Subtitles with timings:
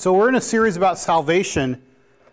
[0.00, 1.82] So, we're in a series about salvation.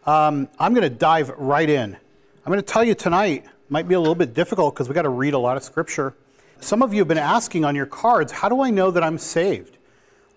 [0.05, 1.95] Um, I'm going to dive right in.
[1.95, 5.01] I'm going to tell you tonight, might be a little bit difficult because we got
[5.01, 6.13] to read a lot of scripture.
[6.59, 9.17] Some of you have been asking on your cards, how do I know that I'm
[9.17, 9.79] saved?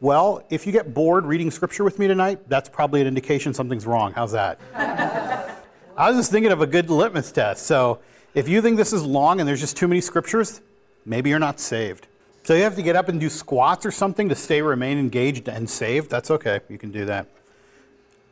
[0.01, 3.85] Well, if you get bored reading scripture with me tonight, that's probably an indication something's
[3.85, 4.15] wrong.
[4.15, 4.59] How's that?
[5.99, 7.67] I was just thinking of a good litmus test.
[7.67, 7.99] So,
[8.33, 10.63] if you think this is long and there's just too many scriptures,
[11.05, 12.07] maybe you're not saved.
[12.49, 15.51] So you have to get up and do squats or something to stay, remain engaged
[15.51, 16.09] and saved.
[16.09, 16.61] That's okay.
[16.71, 17.27] You can do that.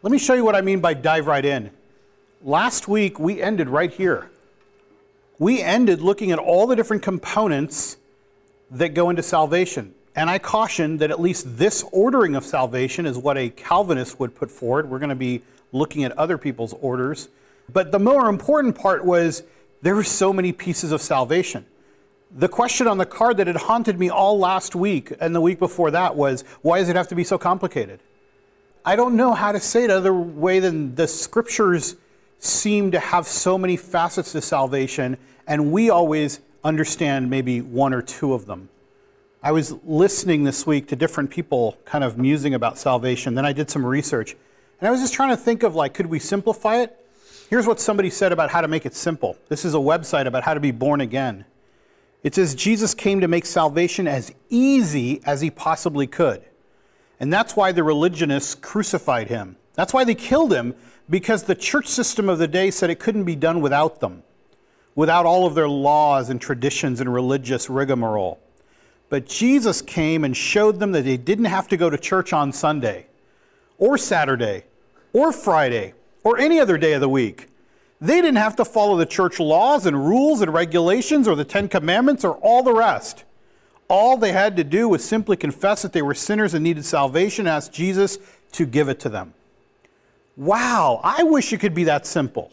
[0.01, 1.71] Let me show you what I mean by dive right in.
[2.43, 4.31] Last week, we ended right here.
[5.39, 7.99] We ended looking at all the different components
[8.71, 9.95] that go into salvation.
[10.15, 14.35] And I caution that at least this ordering of salvation is what a Calvinist would
[14.35, 14.89] put forward.
[14.89, 17.29] We're going to be looking at other people's orders.
[17.71, 19.43] But the more important part was
[19.83, 21.67] there were so many pieces of salvation.
[22.39, 25.59] The question on the card that had haunted me all last week and the week
[25.59, 27.99] before that was why does it have to be so complicated?
[28.85, 31.97] I don't know how to say it other way than the scriptures
[32.39, 35.17] seem to have so many facets to salvation,
[35.47, 38.69] and we always understand maybe one or two of them.
[39.43, 43.35] I was listening this week to different people kind of musing about salvation.
[43.35, 44.37] Then I did some research,
[44.79, 46.95] and I was just trying to think of like, could we simplify it?
[47.49, 49.39] Here's what somebody said about how to make it simple.
[49.49, 51.47] This is a website about how to be born again.
[52.23, 56.43] It says Jesus came to make salvation as easy as he possibly could.
[57.21, 59.57] And that's why the religionists crucified him.
[59.75, 60.75] That's why they killed him,
[61.09, 64.23] because the church system of the day said it couldn't be done without them,
[64.95, 68.41] without all of their laws and traditions and religious rigmarole.
[69.09, 72.53] But Jesus came and showed them that they didn't have to go to church on
[72.53, 73.07] Sunday,
[73.79, 74.65] or Saturday,
[75.13, 75.95] or Friday,
[76.25, 77.49] or any other day of the week.
[78.01, 81.69] They didn't have to follow the church laws and rules and regulations or the Ten
[81.69, 83.25] Commandments or all the rest.
[83.89, 87.47] All they had to do was simply confess that they were sinners and needed salvation,
[87.47, 88.19] ask Jesus
[88.53, 89.33] to give it to them.
[90.37, 92.53] Wow, I wish it could be that simple.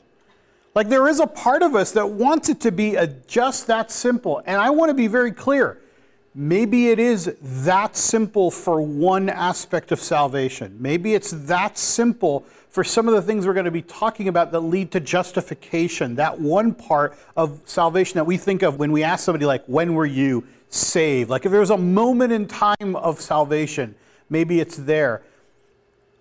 [0.76, 3.92] Like there is a part of us that wants it to be a, just that
[3.92, 4.42] simple.
[4.46, 5.80] And I want to be very clear.
[6.36, 10.76] Maybe it is that simple for one aspect of salvation.
[10.80, 14.52] Maybe it's that simple for some of the things we're going to be talking about
[14.52, 19.04] that lead to justification, that one part of salvation that we think of when we
[19.04, 21.30] ask somebody, like, when were you saved?
[21.30, 23.94] Like, if there's a moment in time of salvation,
[24.28, 25.22] maybe it's there.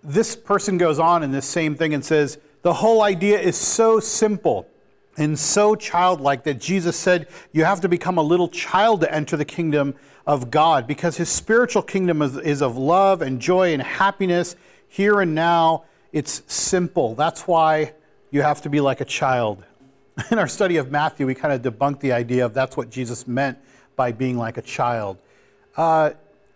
[0.03, 3.99] This person goes on in this same thing and says, the whole idea is so
[3.99, 4.67] simple
[5.17, 9.35] and so childlike that Jesus said you have to become a little child to enter
[9.35, 9.95] the kingdom
[10.27, 14.55] of God because his spiritual kingdom is, is of love and joy and happiness
[14.87, 17.15] here and now it's simple.
[17.15, 17.93] That's why
[18.31, 19.63] you have to be like a child.
[20.31, 23.27] In our study of Matthew, we kind of debunked the idea of that's what Jesus
[23.27, 23.57] meant
[23.95, 25.17] by being like a child.
[25.75, 26.11] Uh,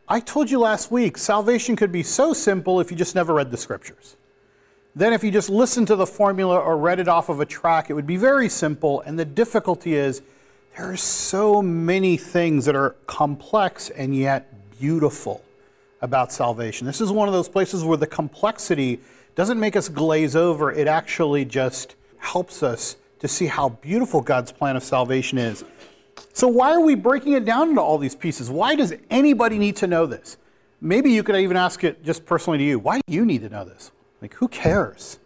[0.08, 3.52] I told you last week, salvation could be so simple if you just never read
[3.52, 4.16] the scriptures.
[4.96, 7.90] Then, if you just listened to the formula or read it off of a track,
[7.90, 9.02] it would be very simple.
[9.02, 10.22] And the difficulty is
[10.76, 15.44] there are so many things that are complex and yet beautiful
[16.02, 16.88] about salvation.
[16.88, 19.00] This is one of those places where the complexity
[19.38, 24.52] doesn't make us glaze over, it actually just helps us to see how beautiful God's
[24.52, 25.64] plan of salvation is.
[26.34, 28.50] So, why are we breaking it down into all these pieces?
[28.50, 30.38] Why does anybody need to know this?
[30.82, 32.80] Maybe you could even ask it just personally to you.
[32.80, 33.92] Why do you need to know this?
[34.24, 35.20] Like, who cares?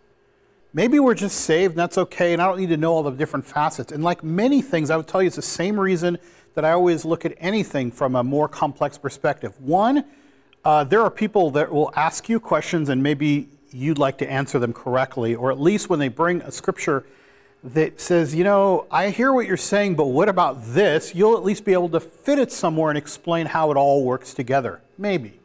[0.73, 3.11] Maybe we're just saved and that's okay, and I don't need to know all the
[3.11, 3.93] different facets.
[3.93, 6.17] And like many things, I would tell you it's the same reason
[6.55, 9.57] that I always look at anything from a more complex perspective.
[9.61, 10.03] One,
[10.65, 14.59] uh, there are people that will ask you questions and maybe you'd like to answer
[14.59, 17.05] them correctly, or at least when they bring a scripture
[17.63, 21.13] that says, you know, I hear what you're saying, but what about this?
[21.13, 24.33] You'll at least be able to fit it somewhere and explain how it all works
[24.33, 24.81] together.
[24.97, 25.39] Maybe.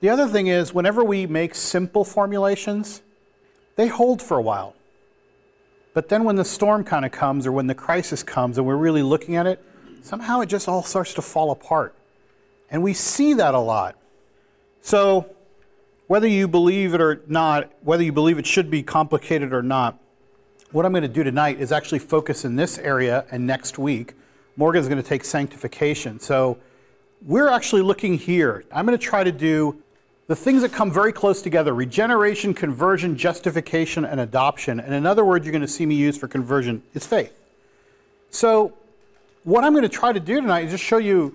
[0.00, 3.00] The other thing is, whenever we make simple formulations,
[3.76, 4.74] they hold for a while.
[5.94, 8.76] But then when the storm kind of comes or when the crisis comes and we're
[8.76, 9.64] really looking at it,
[10.02, 11.94] somehow it just all starts to fall apart.
[12.70, 13.96] And we see that a lot.
[14.82, 15.33] So
[16.14, 19.98] whether you believe it or not, whether you believe it should be complicated or not,
[20.70, 24.14] what I'm going to do tonight is actually focus in this area and next week.
[24.54, 26.20] Morgan's going to take sanctification.
[26.20, 26.56] So
[27.20, 28.62] we're actually looking here.
[28.70, 29.82] I'm going to try to do
[30.28, 34.78] the things that come very close together regeneration, conversion, justification, and adoption.
[34.78, 37.36] And in other words, you're going to see me use for conversion is faith.
[38.30, 38.72] So,
[39.42, 41.34] what I'm going to try to do tonight is just show you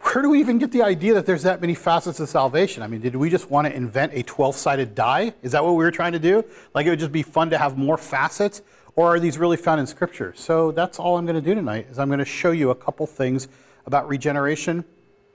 [0.00, 2.82] where do we even get the idea that there's that many facets of salvation?
[2.82, 5.34] I mean, did we just want to invent a 12 sided die?
[5.42, 6.44] Is that what we were trying to do?
[6.74, 8.62] Like it would just be fun to have more facets?
[8.94, 10.32] Or are these really found in Scripture?
[10.36, 12.74] So that's all I'm going to do tonight is I'm going to show you a
[12.74, 13.48] couple things
[13.84, 14.84] about regeneration,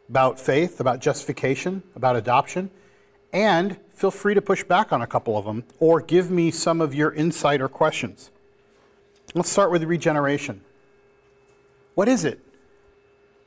[0.10, 2.72] about faith, about justification, about adoption.
[3.32, 6.82] And feel free to push back on a couple of them or give me some
[6.82, 8.32] of your insight or questions.
[9.36, 10.62] Let's start with regeneration.
[11.94, 12.40] What is it?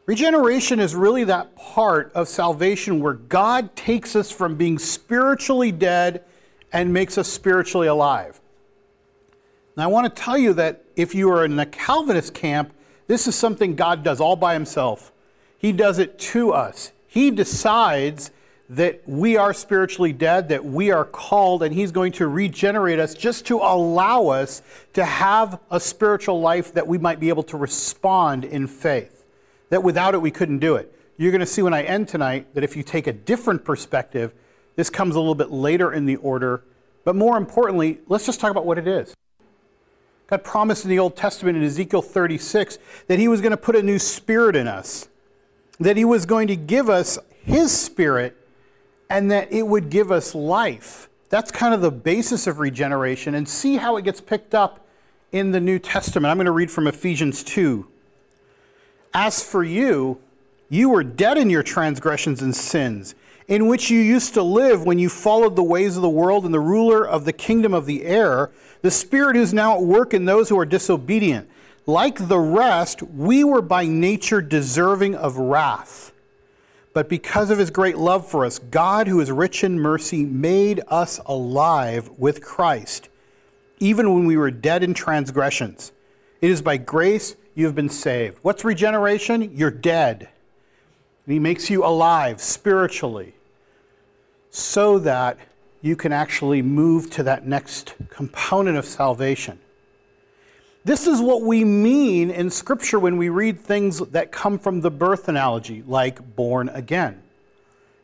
[0.07, 6.25] Regeneration is really that part of salvation where God takes us from being spiritually dead
[6.73, 8.41] and makes us spiritually alive.
[9.77, 12.75] Now, I want to tell you that if you are in the Calvinist camp,
[13.07, 15.11] this is something God does all by himself.
[15.57, 16.93] He does it to us.
[17.07, 18.31] He decides
[18.69, 23.15] that we are spiritually dead, that we are called, and He's going to regenerate us
[23.15, 24.63] just to allow us
[24.95, 29.24] to have a spiritual life that we might be able to respond in faith.
[29.71, 30.95] That without it, we couldn't do it.
[31.17, 34.33] You're going to see when I end tonight that if you take a different perspective,
[34.77, 36.65] this comes a little bit later in the order.
[37.05, 39.15] But more importantly, let's just talk about what it is.
[40.27, 43.77] God promised in the Old Testament in Ezekiel 36 that He was going to put
[43.77, 45.09] a new spirit in us,
[45.79, 48.37] that He was going to give us His spirit
[49.11, 51.09] and that it would give us life.
[51.29, 54.87] That's kind of the basis of regeneration, and see how it gets picked up
[55.33, 56.31] in the New Testament.
[56.31, 57.87] I'm going to read from Ephesians 2.
[59.15, 60.19] As for you,
[60.69, 63.15] you were dead in your transgressions and sins,
[63.47, 66.53] in which you used to live when you followed the ways of the world and
[66.53, 68.51] the ruler of the kingdom of the air,
[68.83, 71.49] the spirit who's now at work in those who are disobedient.
[71.87, 76.13] Like the rest, we were by nature deserving of wrath.
[76.93, 80.81] But because of his great love for us, God, who is rich in mercy, made
[80.89, 83.11] us alive with Christ,
[83.79, 85.93] even when we were dead in transgressions.
[86.41, 88.39] It is by grace you have been saved.
[88.43, 89.57] What's regeneration?
[89.57, 90.29] You're dead.
[91.27, 93.35] And he makes you alive spiritually
[94.51, 95.39] so that
[95.81, 99.59] you can actually move to that next component of salvation.
[100.85, 104.91] This is what we mean in Scripture when we read things that come from the
[104.91, 107.23] birth analogy, like born again.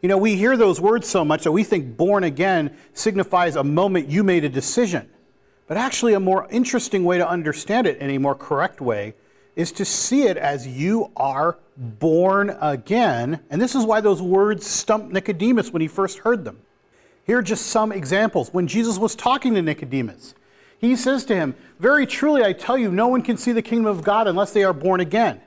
[0.00, 3.64] You know, we hear those words so much that we think born again signifies a
[3.64, 5.10] moment you made a decision.
[5.66, 9.14] But actually, a more interesting way to understand it in a more correct way
[9.56, 13.40] is to see it as you are born again.
[13.50, 16.60] And this is why those words stumped Nicodemus when he first heard them.
[17.24, 18.52] Here are just some examples.
[18.52, 20.34] When Jesus was talking to Nicodemus,
[20.78, 23.86] he says to him, Very truly, I tell you, no one can see the kingdom
[23.86, 25.40] of God unless they are born again.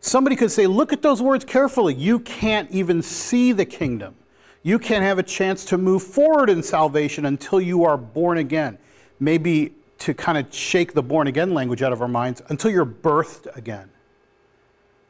[0.00, 1.94] Somebody could say, Look at those words carefully.
[1.94, 4.16] You can't even see the kingdom.
[4.62, 8.78] You can't have a chance to move forward in salvation until you are born again.
[9.20, 12.86] Maybe to kind of shake the born again language out of our minds, until you're
[12.86, 13.90] birthed again,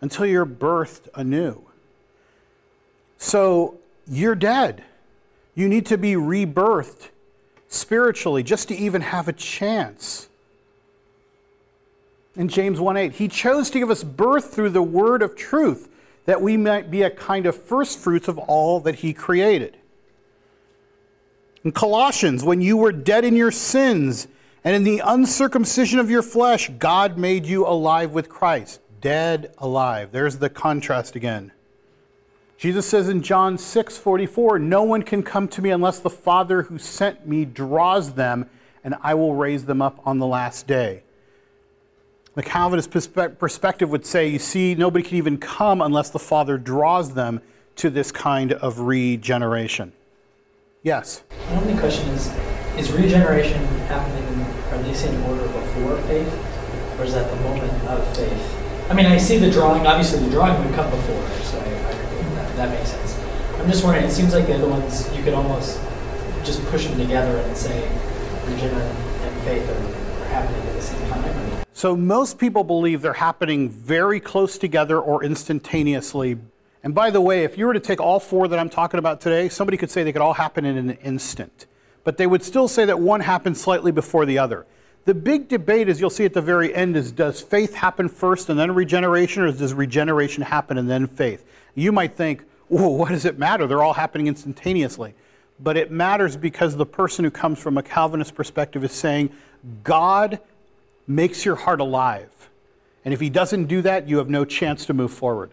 [0.00, 1.62] until you're birthed anew.
[3.18, 4.84] So you're dead.
[5.54, 7.08] You need to be rebirthed
[7.68, 10.28] spiritually just to even have a chance.
[12.36, 15.88] In James 1:8, he chose to give us birth through the word of truth,
[16.26, 19.76] that we might be a kind of first fruits of all that he created.
[21.64, 24.26] In Colossians, when you were dead in your sins
[24.64, 28.80] and in the uncircumcision of your flesh, God made you alive with Christ.
[29.00, 30.10] Dead, alive.
[30.10, 31.52] There's the contrast again.
[32.56, 36.62] Jesus says in John 6 44, No one can come to me unless the Father
[36.62, 38.48] who sent me draws them,
[38.82, 41.02] and I will raise them up on the last day.
[42.34, 47.14] The Calvinist perspective would say, you see, nobody can even come unless the Father draws
[47.14, 47.40] them
[47.76, 49.92] to this kind of regeneration.
[50.82, 51.22] Yes?
[51.50, 52.32] My only question is
[52.76, 54.33] Is regeneration happening,
[55.02, 56.30] or in order before faith,
[56.98, 58.90] or is that the moment of faith?
[58.90, 61.74] I mean, I see the drawing, obviously, the drawing would come before, so I
[62.56, 63.18] that makes sense.
[63.58, 65.80] I'm just wondering, it seems like the other ones, you could almost
[66.44, 67.88] just push them together and say
[68.44, 71.64] religion and faith are, are happening at the same time.
[71.72, 76.38] So most people believe they're happening very close together or instantaneously.
[76.84, 79.20] And by the way, if you were to take all four that I'm talking about
[79.20, 81.66] today, somebody could say they could all happen in an instant.
[82.04, 84.66] But they would still say that one happened slightly before the other.
[85.04, 88.48] The big debate, as you'll see at the very end, is does faith happen first
[88.48, 91.44] and then regeneration, or does regeneration happen and then faith?
[91.74, 93.66] You might think, well, what does it matter?
[93.66, 95.14] They're all happening instantaneously.
[95.60, 99.30] But it matters because the person who comes from a Calvinist perspective is saying,
[99.82, 100.40] God
[101.06, 102.30] makes your heart alive.
[103.04, 105.50] And if he doesn't do that, you have no chance to move forward.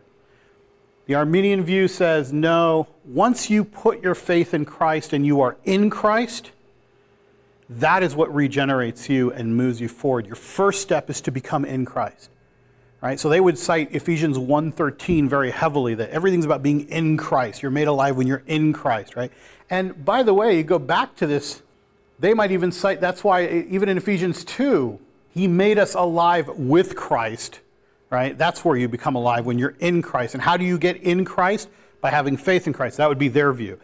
[1.08, 5.58] The Arminian view says, no, once you put your faith in Christ and you are
[5.66, 6.52] in Christ,
[7.80, 10.26] that is what regenerates you and moves you forward.
[10.26, 12.30] Your first step is to become in Christ.
[13.02, 13.20] Right?
[13.20, 17.64] So they would cite Ephesians 1:13 very heavily that everything's about being in Christ.
[17.64, 19.32] You're made alive when you're in Christ, right?
[19.72, 21.64] And by the way, you go back to this,
[22.20, 25.00] they might even cite that's why even in Ephesians 2,
[25.34, 27.62] he made us alive with Christ,
[28.12, 28.38] right?
[28.38, 30.36] That's where you become alive when you're in Christ.
[30.36, 31.70] And how do you get in Christ?
[32.02, 32.98] By having faith in Christ.
[32.98, 33.80] That would be their view.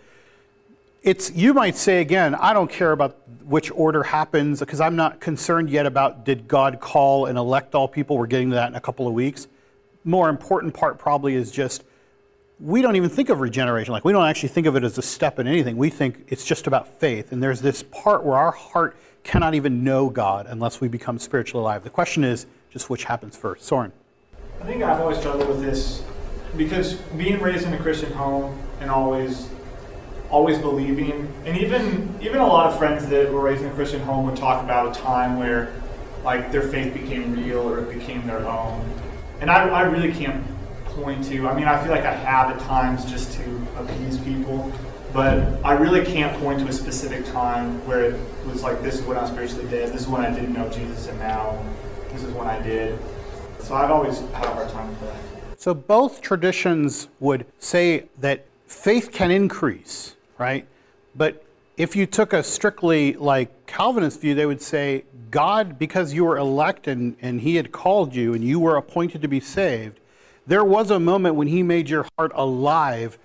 [1.03, 3.15] it's you might say again, I don't care about
[3.47, 7.87] which order happens because I'm not concerned yet about did God call and elect all
[7.87, 8.17] people.
[8.17, 9.47] We're getting to that in a couple of weeks.
[10.03, 11.85] More important part probably is just
[12.59, 13.93] we don't even think of regeneration.
[13.93, 15.77] Like we don't actually think of it as a step in anything.
[15.77, 17.31] We think it's just about faith.
[17.31, 21.61] And there's this part where our heart cannot even know God unless we become spiritually
[21.61, 21.83] alive.
[21.83, 23.63] The question is just which happens first.
[23.63, 23.93] Soren.
[24.61, 26.03] I think I've always struggled with this
[26.57, 29.49] because being raised in a Christian home and always
[30.29, 34.01] always believing and even even a lot of friends that were raised in a Christian
[34.01, 35.73] home would talk about a time where
[36.23, 38.83] like their faith became real or it became their own.
[39.39, 40.45] And I, I really can't
[40.85, 44.71] point to I mean I feel like I have at times just to appease people,
[45.13, 49.01] but I really can't point to a specific time where it was like this is
[49.03, 51.63] when I spiritually did, this is when I didn't know Jesus and now
[52.11, 52.99] this is when I did.
[53.59, 55.59] So I've always had a hard time with that.
[55.59, 60.67] So both traditions would say that faith can increase, right?
[61.15, 61.43] But
[61.77, 66.37] if you took a strictly like Calvinist view, they would say God, because you were
[66.37, 69.99] elect and, and He had called you and you were appointed to be saved,
[70.45, 73.19] there was a moment when He made your heart alive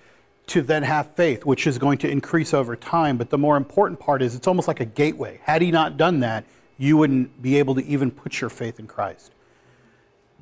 [0.47, 3.17] to then have faith, which is going to increase over time.
[3.17, 5.39] But the more important part is it's almost like a gateway.
[5.43, 6.45] Had He not done that,
[6.77, 9.31] you wouldn't be able to even put your faith in Christ.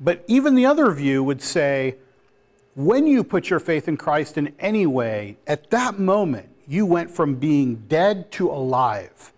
[0.00, 1.96] But even the other view would say,
[2.74, 7.10] when you put your faith in Christ in any way, at that moment, you went
[7.10, 9.30] from being dead to alive.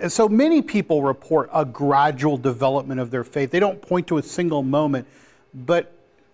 [0.00, 3.50] And so many people report a gradual development of their faith.
[3.50, 5.06] They don't point to a single moment,
[5.52, 5.92] but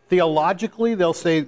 [0.09, 1.47] theologically, they'll say,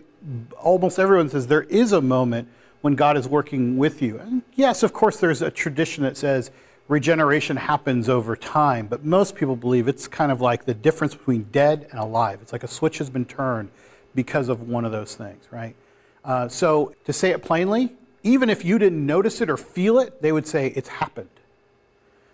[0.60, 2.48] almost everyone says there is a moment
[2.80, 4.18] when God is working with you.
[4.18, 6.50] And yes, of course, there's a tradition that says
[6.88, 11.44] regeneration happens over time, but most people believe it's kind of like the difference between
[11.52, 12.40] dead and alive.
[12.42, 13.70] It's like a switch has been turned
[14.16, 15.76] because of one of those things, right?
[16.24, 20.22] Uh, so to say it plainly, even if you didn't notice it or feel it,
[20.22, 21.28] they would say it's happened.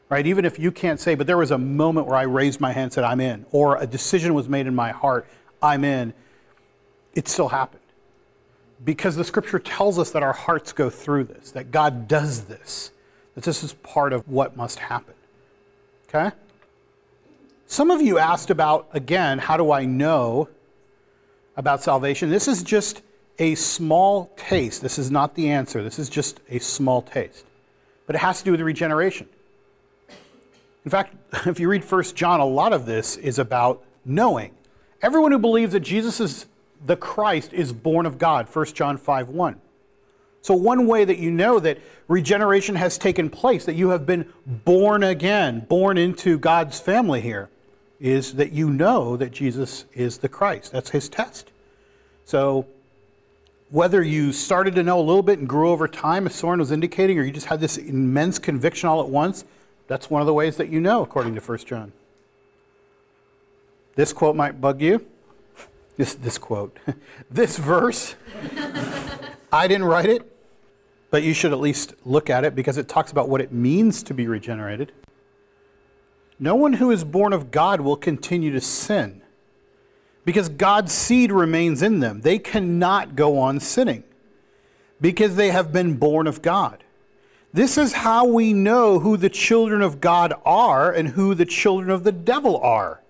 [0.09, 0.27] Right?
[0.27, 2.85] Even if you can't say, but there was a moment where I raised my hand
[2.85, 5.27] and said, I'm in, or a decision was made in my heart,
[5.63, 6.15] I'm in,
[7.15, 7.83] it still happened.
[8.85, 12.91] Because the scripture tells us that our hearts go through this, that God does this,
[13.35, 15.15] that this is part of what must happen.
[16.09, 16.35] Okay?
[17.67, 20.49] Some of you asked about, again, how do I know
[21.59, 22.31] about salvation.
[22.31, 23.03] This is just
[23.39, 24.83] a small taste.
[24.83, 25.83] This is not the answer.
[25.83, 27.45] This is just a small taste.
[28.07, 29.29] But it has to do with regeneration.
[30.85, 31.15] In fact,
[31.47, 34.55] if you read 1 John, a lot of this is about knowing.
[35.03, 36.47] Everyone who believes that Jesus is
[36.85, 39.61] the Christ is born of God, 1 John 5 1.
[40.43, 44.33] So, one way that you know that regeneration has taken place, that you have been
[44.47, 47.51] born again, born into God's family here,
[48.01, 50.73] is that you know that Jesus is the Christ.
[50.73, 51.51] That's his test.
[52.25, 52.67] So,
[53.71, 56.73] whether you started to know a little bit and grew over time, as Soren was
[56.73, 59.45] indicating, or you just had this immense conviction all at once,
[59.87, 61.93] that's one of the ways that you know, according to 1 John.
[63.95, 65.05] This quote might bug you.
[65.97, 66.79] This, this quote.
[67.31, 68.15] this verse,
[69.53, 70.31] I didn't write it,
[71.11, 74.03] but you should at least look at it because it talks about what it means
[74.05, 74.93] to be regenerated.
[76.39, 79.23] No one who is born of God will continue to sin
[80.25, 82.21] because God's seed remains in them.
[82.21, 84.05] They cannot go on sinning
[85.01, 86.85] because they have been born of God.
[87.53, 91.91] This is how we know who the children of God are and who the children
[91.91, 93.01] of the devil are.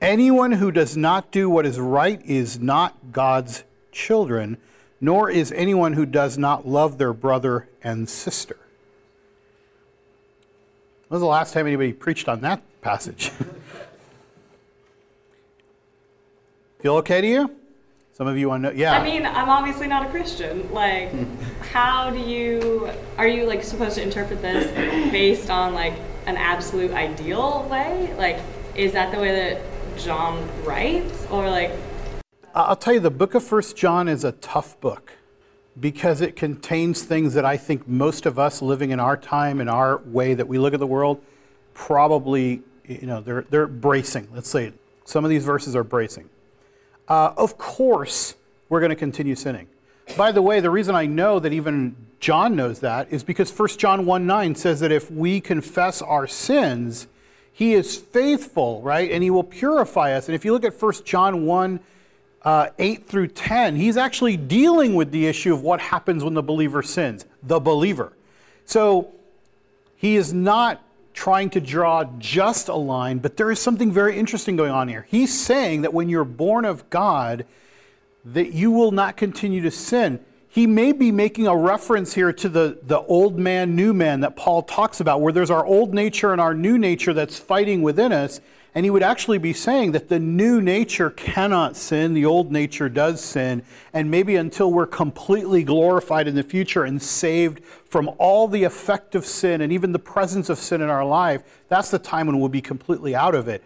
[0.00, 4.58] Anyone who does not do what is right is not God's children,
[5.00, 8.56] nor is anyone who does not love their brother and sister.
[11.08, 13.30] When was the last time anybody preached on that passage?
[16.82, 17.56] Feel okay to you?
[18.12, 18.76] Some of you want to know.
[18.76, 18.98] Yeah.
[18.98, 20.68] I mean, I'm obviously not a Christian.
[20.72, 21.12] Like,
[21.72, 24.68] how do you, are you like supposed to interpret this
[25.12, 25.94] based on like
[26.26, 28.12] an absolute ideal way?
[28.18, 28.40] Like,
[28.74, 29.62] is that the way that
[29.96, 31.24] John writes?
[31.30, 31.70] Or like.
[32.52, 35.12] I'll tell you, the book of First John is a tough book
[35.78, 39.68] because it contains things that I think most of us living in our time, in
[39.68, 41.22] our way that we look at the world,
[41.74, 44.26] probably, you know, they're, they're bracing.
[44.34, 44.74] Let's say it.
[45.04, 46.28] Some of these verses are bracing.
[47.08, 48.34] Uh, of course,
[48.68, 49.68] we're going to continue sinning.
[50.16, 53.68] By the way, the reason I know that even John knows that is because 1
[53.78, 57.06] John 1 9 says that if we confess our sins,
[57.52, 59.10] he is faithful, right?
[59.10, 60.28] And he will purify us.
[60.28, 61.80] And if you look at 1 John 1
[62.42, 66.42] uh, 8 through 10, he's actually dealing with the issue of what happens when the
[66.42, 68.12] believer sins, the believer.
[68.64, 69.12] So
[69.96, 70.82] he is not
[71.22, 75.06] trying to draw just a line, but there is something very interesting going on here.
[75.08, 77.46] He's saying that when you're born of God,
[78.24, 80.18] that you will not continue to sin.
[80.48, 84.36] he may be making a reference here to the, the old man, new man that
[84.36, 88.12] Paul talks about, where there's our old nature and our new nature that's fighting within
[88.12, 88.40] us.
[88.74, 92.88] And he would actually be saying that the new nature cannot sin, the old nature
[92.88, 93.62] does sin.
[93.94, 97.62] And maybe until we're completely glorified in the future and saved
[97.92, 101.42] from all the effect of sin and even the presence of sin in our life,
[101.68, 103.62] that's the time when we'll be completely out of it.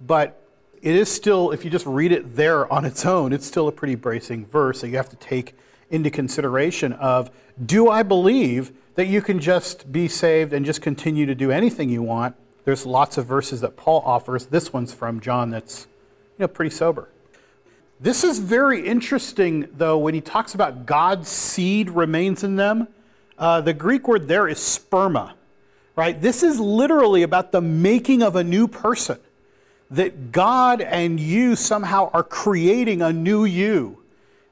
[0.00, 0.42] But
[0.82, 3.72] it is still, if you just read it there on its own, it's still a
[3.72, 5.54] pretty bracing verse that you have to take
[5.90, 7.30] into consideration of
[7.64, 11.88] do I believe that you can just be saved and just continue to do anything
[11.88, 12.34] you want?
[12.64, 14.46] There's lots of verses that Paul offers.
[14.46, 15.86] This one's from John that's
[16.36, 17.10] you know, pretty sober.
[18.00, 22.88] This is very interesting, though, when he talks about God's seed remains in them.
[23.38, 25.32] Uh, the Greek word there is sperma,
[25.94, 26.20] right?
[26.20, 29.18] This is literally about the making of a new person.
[29.90, 34.02] That God and you somehow are creating a new you,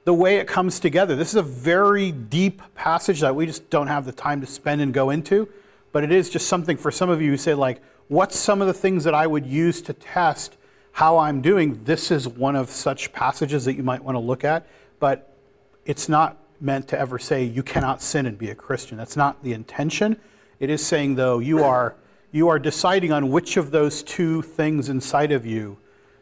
[0.04, 1.14] the way it comes together.
[1.14, 4.80] This is a very deep passage that we just don't have the time to spend
[4.80, 5.48] and go into,
[5.92, 8.66] but it is just something for some of you who say, like, what's some of
[8.66, 10.56] the things that I would use to test
[10.92, 11.82] how I'm doing?
[11.84, 14.66] This is one of such passages that you might want to look at,
[15.00, 15.36] but
[15.84, 18.98] it's not meant to ever say you cannot sin and be a Christian.
[18.98, 20.16] That's not the intention.
[20.58, 21.94] It is saying, though, you are,
[22.32, 25.78] you are deciding on which of those two things inside of you,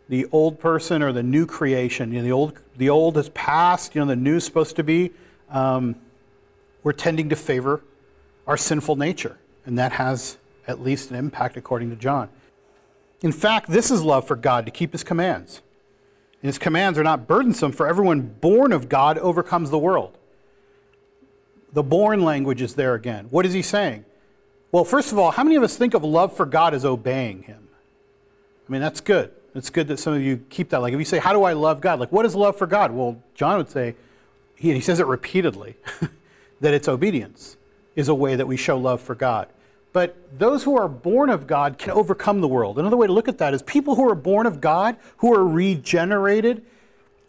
[0.08, 2.12] the old person or the new creation.
[2.12, 4.84] You know, the, old, the old is past, you know, the new is supposed to
[4.84, 5.12] be.
[5.50, 5.96] Um,
[6.82, 7.82] we're tending to favor
[8.46, 10.36] our sinful nature, and that has
[10.66, 12.28] at least an impact according to John.
[13.22, 15.62] In fact, this is love for God to keep his commands.
[16.42, 20.18] And his commands are not burdensome, for everyone born of God overcomes the world.
[21.74, 23.26] The born language is there again.
[23.30, 24.04] What is he saying?
[24.72, 27.42] Well, first of all, how many of us think of love for God as obeying
[27.42, 27.68] him?
[28.68, 29.32] I mean, that's good.
[29.54, 30.78] It's good that some of you keep that.
[30.78, 32.00] Like, if you say, How do I love God?
[32.00, 32.92] Like, what is love for God?
[32.92, 33.94] Well, John would say,
[34.56, 35.76] he, he says it repeatedly,
[36.60, 37.56] that it's obedience
[37.96, 39.48] is a way that we show love for God.
[39.92, 42.78] But those who are born of God can overcome the world.
[42.80, 45.46] Another way to look at that is people who are born of God, who are
[45.46, 46.64] regenerated,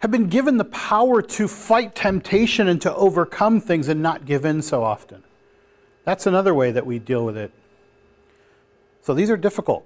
[0.05, 4.45] have been given the power to fight temptation and to overcome things and not give
[4.45, 5.23] in so often.
[6.03, 7.51] That's another way that we deal with it.
[9.01, 9.83] So these are difficult.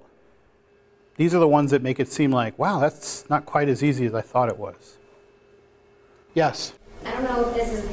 [1.16, 4.04] These are the ones that make it seem like, wow, that's not quite as easy
[4.04, 4.98] as I thought it was.
[6.34, 6.74] Yes?
[7.06, 7.90] I don't know if this is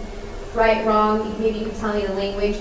[0.53, 1.33] right, wrong.
[1.39, 2.57] Maybe you can tell me the language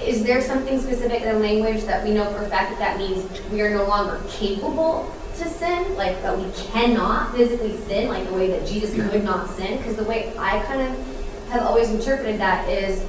[0.00, 2.98] is there something specific in the language that we know for a fact that that
[2.98, 5.12] means we are no longer capable
[5.42, 9.50] to sin, like that we cannot physically sin, like the way that Jesus could not
[9.50, 9.78] sin?
[9.78, 13.04] Because the way I kind of have always interpreted that is,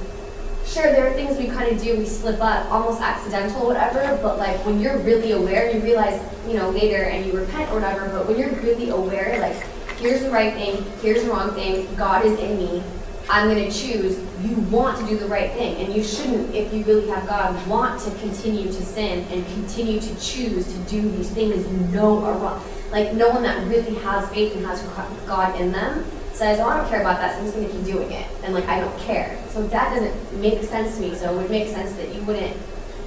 [0.66, 4.18] sure, there are things we kind of do, we slip up, almost accidental, whatever.
[4.22, 7.74] But like when you're really aware, you realize, you know, later and you repent or
[7.74, 8.08] whatever.
[8.08, 9.56] But when you're really aware, like
[9.98, 12.82] here's the right thing, here's the wrong thing, God is in me,
[13.30, 15.76] I'm going to choose, you want to do the right thing.
[15.84, 20.00] And you shouldn't, if you really have God, want to continue to sin and continue
[20.00, 22.64] to choose to do these things you know are wrong.
[22.90, 24.82] Like, no one that really has faith and has
[25.26, 27.74] God in them says, oh, I don't care about that, so I'm just going to
[27.74, 28.26] keep doing it.
[28.42, 29.38] And, like, I don't care.
[29.50, 31.14] So that doesn't make sense to me.
[31.14, 32.56] So it would make sense that you wouldn't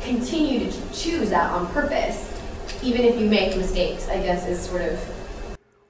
[0.02, 2.34] continue to choose that on purpose,
[2.82, 5.17] even if you make mistakes, I guess, is sort of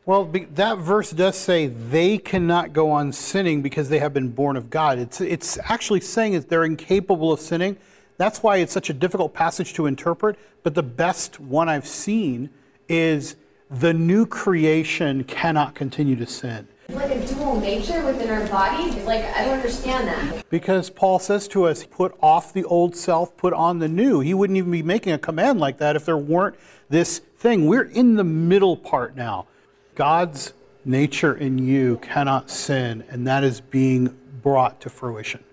[0.08, 4.56] well, that verse does say they cannot go on sinning because they have been born
[4.56, 5.00] of God.
[5.00, 7.76] It's, it's actually saying that they're incapable of sinning.
[8.16, 10.40] That's why it's such a difficult passage to interpret.
[10.64, 12.50] But the best one I've seen
[12.88, 13.36] is
[13.70, 16.70] the new creation cannot continue to sin.
[16.88, 18.96] It's like a dual nature within our bodies.
[18.96, 20.50] It's like, I don't understand that.
[20.50, 24.22] Because Paul says to us, put off the old self, put on the new.
[24.22, 26.56] He wouldn't even be making a command like that if there weren't
[26.88, 27.66] this thing.
[27.68, 29.48] We're in the middle part now
[29.98, 30.54] God's
[30.86, 35.44] nature in you cannot sin, and that is being brought to fruition.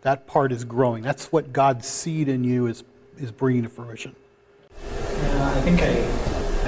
[0.00, 1.02] That part is growing.
[1.02, 2.84] That's what God's seed in you is,
[3.18, 4.16] is bringing to fruition.
[4.80, 5.90] Yeah, I think I,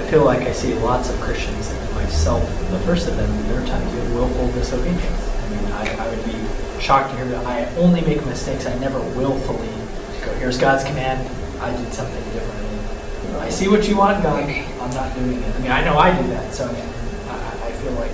[0.02, 3.62] I feel like I see lots of Christians, and myself, the first of them, there
[3.62, 5.02] are times of willful disobedience.
[5.02, 8.66] I mean, I, I would be shocked to hear that I only make mistakes.
[8.66, 9.72] I never willfully
[10.22, 11.26] go, here's God's command,
[11.62, 13.40] I did something different.
[13.40, 15.56] I see what you want, God, I'm not doing it.
[15.56, 16.68] I mean, I know I do that, so
[17.84, 18.10] feel like.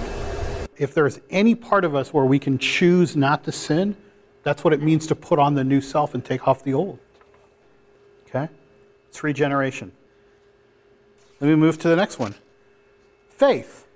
[0.76, 3.96] If there's any part of us where we can choose not to sin,
[4.42, 6.98] that's what it means to put on the new self and take off the old.
[8.26, 8.48] Okay?
[9.08, 9.92] It's regeneration.
[11.40, 12.34] Let me move to the next one
[13.30, 13.86] faith.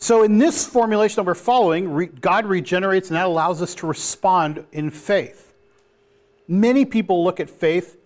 [0.00, 4.64] So, in this formulation that we're following, God regenerates and that allows us to respond
[4.72, 5.52] in faith.
[6.46, 7.97] Many people look at faith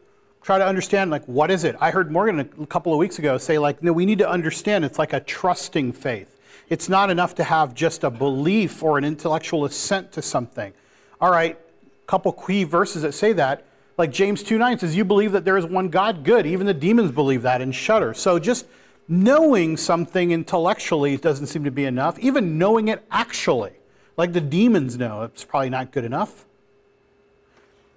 [0.43, 3.39] try to understand like what is it i heard morgan a couple of weeks ago
[3.39, 6.33] say like no we need to understand it's like a trusting faith
[6.73, 10.73] it's not enough to have just a belief or an intellectual assent to something
[11.21, 13.65] All right, a couple key verses that say that.
[13.99, 16.47] Like James 2 9 says, You believe that there is one God, good.
[16.47, 18.15] Even the demons believe that and shudder.
[18.15, 18.67] So just
[19.07, 22.19] knowing something intellectually doesn't seem to be enough.
[22.19, 23.73] Even knowing it actually,
[24.17, 26.47] like the demons know, it's probably not good enough.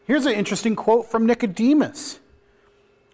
[0.05, 2.19] Here's an interesting quote from Nicodemus,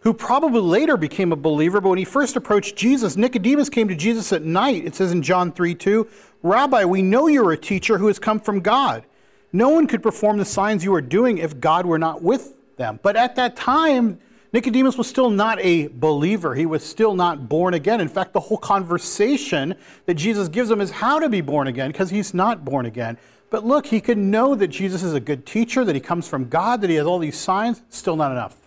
[0.01, 3.95] who probably later became a believer, but when he first approached Jesus, Nicodemus came to
[3.95, 4.85] Jesus at night.
[4.85, 6.07] It says in John 3 2,
[6.43, 9.05] Rabbi, we know you're a teacher who has come from God.
[9.53, 12.99] No one could perform the signs you are doing if God were not with them.
[13.03, 14.19] But at that time,
[14.53, 16.55] Nicodemus was still not a believer.
[16.55, 18.01] He was still not born again.
[18.01, 19.75] In fact, the whole conversation
[20.07, 23.17] that Jesus gives him is how to be born again because he's not born again.
[23.49, 26.49] But look, he could know that Jesus is a good teacher, that he comes from
[26.49, 28.60] God, that he has all these signs, still not enough.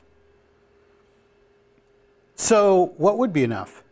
[2.37, 3.83] So, what would be enough?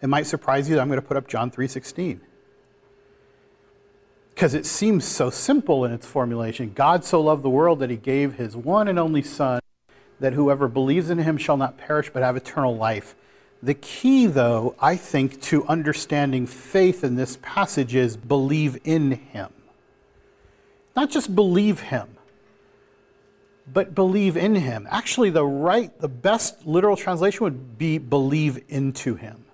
[0.00, 2.20] It might surprise you that I'm going to put up John 3:16.
[4.34, 6.72] Because it seems so simple in its formulation.
[6.74, 9.60] God so loved the world that he gave his one and only son
[10.20, 13.14] that whoever believes in him shall not perish but have eternal life.
[13.62, 19.50] The key, though, I think, to understanding faith in this passage is believe in him.
[20.94, 22.15] Not just believe him,
[23.72, 24.86] but believe in him.
[24.90, 29.44] Actually, the right, the best literal translation would be believe into him,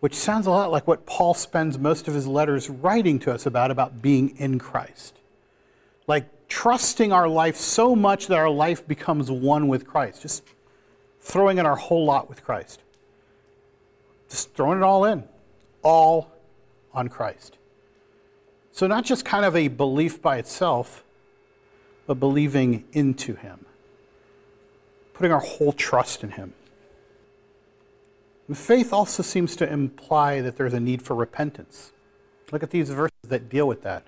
[0.00, 3.46] which sounds a lot like what Paul spends most of his letters writing to us
[3.46, 5.14] about, about being in Christ.
[6.06, 10.42] Like trusting our life so much that our life becomes one with Christ, just
[11.20, 12.82] throwing in our whole lot with Christ.
[14.28, 15.24] Just throwing it all in,
[15.82, 16.32] all
[16.92, 17.56] on Christ.
[18.72, 21.02] So, not just kind of a belief by itself,
[22.08, 23.66] but believing into Him,
[25.12, 26.54] putting our whole trust in Him.
[28.48, 31.92] And faith also seems to imply that there's a need for repentance.
[32.50, 34.04] Look at these verses that deal with that.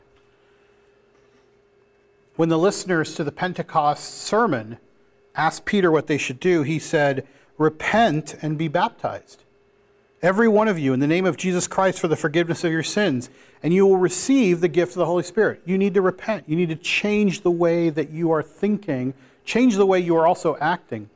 [2.37, 4.79] When the listeners to the Pentecost sermon
[5.37, 9.45] asked Peter what they should do, he said, Repent and be baptized.
[10.23, 12.83] Every one of you, in the name of Jesus Christ, for the forgiveness of your
[12.83, 13.31] sins,
[13.63, 15.63] and you will receive the gift of the Holy Spirit.
[15.65, 16.45] You need to repent.
[16.47, 20.27] You need to change the way that you are thinking, change the way you are
[20.27, 21.09] also acting.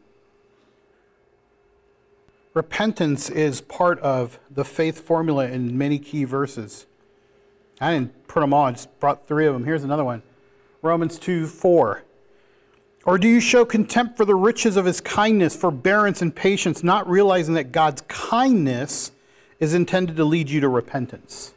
[2.54, 6.86] Repentance is part of the faith formula in many key verses.
[7.80, 9.64] I didn't put them all, I just brought three of them.
[9.64, 10.22] Here's another one.
[10.80, 12.04] Romans 2 4.
[13.06, 17.08] Or do you show contempt for the riches of his kindness, forbearance, and patience, not
[17.08, 19.12] realizing that God's kindness
[19.60, 21.52] is intended to lead you to repentance?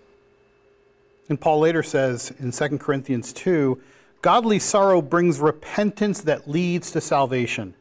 [1.30, 3.82] And Paul later says in 2 Corinthians 2
[4.22, 7.76] Godly sorrow brings repentance that leads to salvation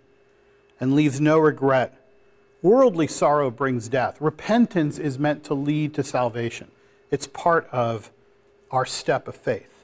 [0.79, 1.99] and leaves no regret.
[2.63, 4.21] Worldly sorrow brings death.
[4.21, 6.71] Repentance is meant to lead to salvation,
[7.11, 8.11] it's part of
[8.71, 9.76] our step of faith.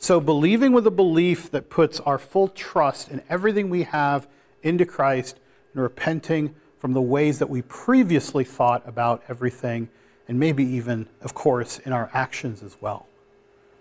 [0.00, 4.28] So, believing with a belief that puts our full trust in everything we have
[4.62, 5.40] into Christ
[5.72, 9.88] and repenting from the ways that we previously thought about everything,
[10.28, 13.06] and maybe even, of course, in our actions as well.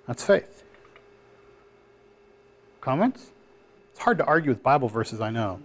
[0.08, 0.63] That's faith.
[2.82, 3.32] Comments?
[3.91, 5.60] It's hard to argue with Bible verses, I know.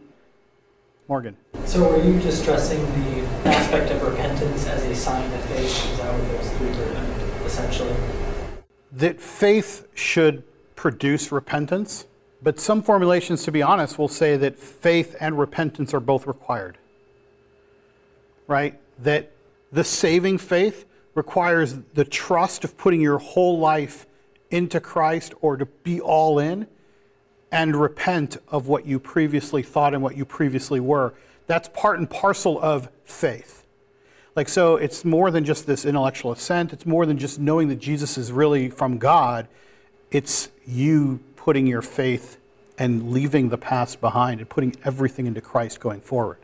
[1.08, 1.36] Morgan.
[1.64, 5.64] So, were you just stressing the aspect of repentance as a sign of faith?
[5.64, 8.21] Is that what those three were essentially?
[8.92, 10.42] That faith should
[10.76, 12.06] produce repentance,
[12.42, 16.76] but some formulations, to be honest, will say that faith and repentance are both required.
[18.46, 18.78] Right?
[18.98, 19.32] That
[19.70, 24.06] the saving faith requires the trust of putting your whole life
[24.50, 26.66] into Christ or to be all in
[27.50, 31.14] and repent of what you previously thought and what you previously were.
[31.46, 33.61] That's part and parcel of faith.
[34.34, 36.72] Like, so it's more than just this intellectual assent.
[36.72, 39.46] It's more than just knowing that Jesus is really from God.
[40.10, 42.38] It's you putting your faith
[42.78, 46.38] and leaving the past behind and putting everything into Christ going forward.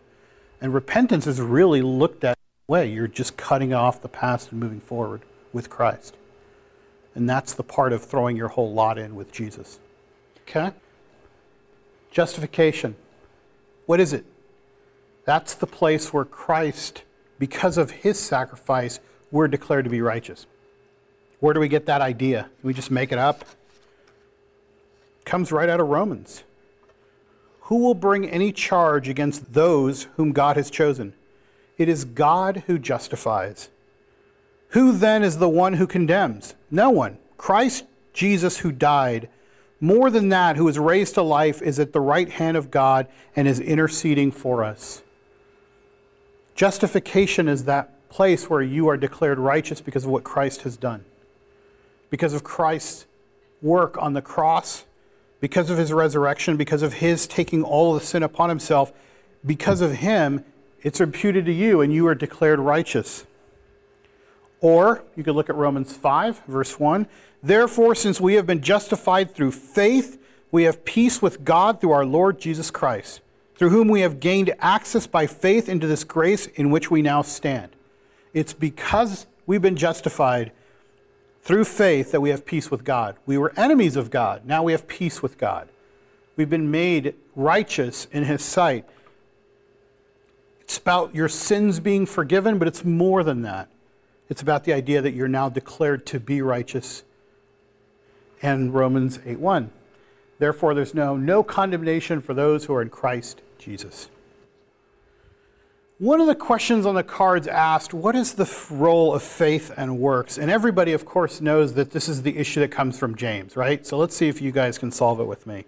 [0.61, 2.91] And repentance is really looked at way.
[2.91, 5.23] You're just cutting off the past and moving forward
[5.53, 6.15] with Christ.
[7.15, 9.79] And that's the part of throwing your whole lot in with Jesus.
[10.43, 10.73] Okay?
[12.11, 12.97] Justification.
[13.87, 14.25] What is it?
[15.25, 17.03] That's the place where Christ
[17.39, 20.47] because of his sacrifice, we're declared to be righteous.
[21.41, 22.51] Where do we get that idea?
[22.63, 23.43] We just make it up?
[25.21, 26.43] It comes right out of Romans.
[27.63, 31.13] Who will bring any charge against those whom God has chosen?
[31.77, 33.69] It is God who justifies.
[34.71, 36.55] Who then is the one who condemns?
[36.71, 37.19] No one.
[37.37, 39.29] Christ Jesus, who died,
[39.81, 43.07] more than that, who was raised to life, is at the right hand of God
[43.37, 45.03] and is interceding for us.
[46.59, 51.05] Justification is that place where you are declared righteous because of what Christ has done.
[52.11, 53.07] Because of Christ's
[53.63, 54.85] work on the cross,
[55.39, 58.93] because of his resurrection, because of his taking all the sin upon himself,
[59.47, 60.45] because of him,
[60.83, 63.25] it's imputed to you and you are declared righteous.
[64.61, 67.07] Or you could look at Romans 5, verse 1.
[67.41, 72.05] Therefore, since we have been justified through faith, we have peace with God through our
[72.05, 73.21] Lord Jesus Christ,
[73.59, 77.23] through whom we have gained access by faith into this grace in which we now
[77.23, 77.73] stand.
[78.33, 80.53] It's because we've been justified
[81.43, 83.17] through faith that we have peace with God.
[83.27, 84.47] We were enemies of God.
[84.47, 85.69] Now we have peace with God.
[86.37, 88.85] We've been made righteous in His sight.
[90.61, 93.69] It's about your sins being forgiven, but it's more than that.
[94.29, 97.03] It's about the idea that you're now declared to be righteous.
[98.41, 99.73] And Romans 8 1.
[100.39, 104.09] Therefore, there's no, no condemnation for those who are in Christ Jesus.
[105.99, 109.99] One of the questions on the cards asked, What is the role of faith and
[109.99, 110.39] works?
[110.39, 113.85] And everybody, of course, knows that this is the issue that comes from James, right?
[113.85, 115.65] So let's see if you guys can solve it with me.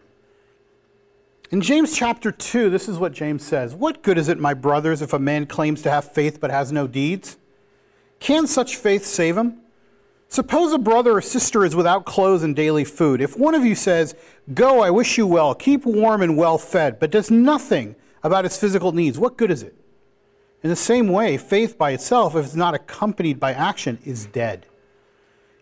[1.50, 5.02] In James chapter 2, this is what James says What good is it, my brothers,
[5.02, 7.36] if a man claims to have faith but has no deeds?
[8.20, 9.59] Can such faith save him?
[10.30, 13.20] Suppose a brother or sister is without clothes and daily food.
[13.20, 14.14] If one of you says,
[14.54, 18.56] Go, I wish you well, keep warm and well fed, but does nothing about his
[18.56, 19.74] physical needs, what good is it?
[20.62, 24.66] In the same way, faith by itself, if it's not accompanied by action, is dead.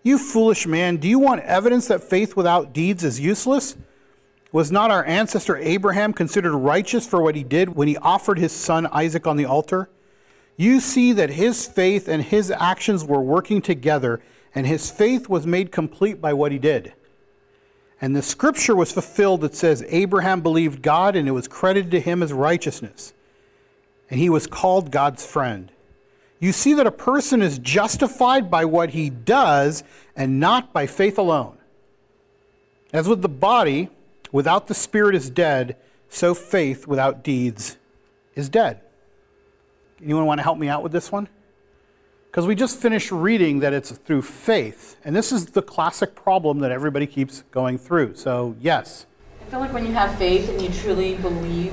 [0.02, 3.74] You foolish man, do you want evidence that faith without deeds is useless?
[4.52, 8.52] Was not our ancestor Abraham considered righteous for what he did when he offered his
[8.52, 9.88] son Isaac on the altar?
[10.58, 14.20] You see that his faith and his actions were working together,
[14.54, 16.92] and his faith was made complete by what he did.
[18.00, 22.00] And the scripture was fulfilled that says, Abraham believed God, and it was credited to
[22.00, 23.12] him as righteousness
[24.10, 25.70] and he was called God's friend.
[26.40, 29.82] You see that a person is justified by what he does
[30.16, 31.58] and not by faith alone.
[32.92, 33.90] As with the body,
[34.32, 35.76] without the spirit is dead,
[36.08, 37.76] so faith without deeds
[38.34, 38.80] is dead.
[40.02, 41.28] Anyone want to help me out with this one?
[42.30, 44.96] Because we just finished reading that it's through faith.
[45.04, 48.16] And this is the classic problem that everybody keeps going through.
[48.16, 49.06] So, yes.
[49.40, 51.72] I feel like when you have faith and you truly believe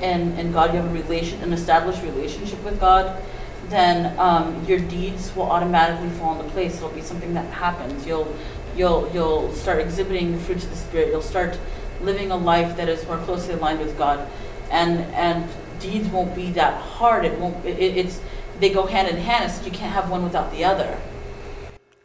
[0.00, 3.22] and, and God, you have a relation, an established relationship with God,
[3.68, 6.76] then um, your deeds will automatically fall into place.
[6.76, 8.04] It'll be something that happens.
[8.04, 8.34] You'll,
[8.76, 11.08] you'll, you'll start exhibiting the fruits of the Spirit.
[11.08, 11.56] You'll start
[12.00, 14.28] living a life that is more closely aligned with God,
[14.70, 15.48] and and
[15.80, 17.24] deeds won't be that hard.
[17.24, 17.64] It won't.
[17.64, 18.20] It, it's
[18.60, 19.50] they go hand in hand.
[19.50, 20.98] So you can't have one without the other.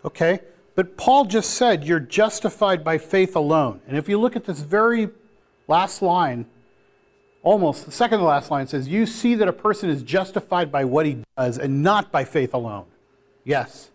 [0.06, 0.40] Okay,
[0.76, 4.62] but Paul just said you're justified by faith alone, and if you look at this
[4.62, 5.10] very
[5.68, 6.46] last line
[7.44, 10.86] almost the second to last line says, You see that a person is justified by
[10.86, 12.86] what he does and not by faith alone.
[13.44, 13.92] Yes.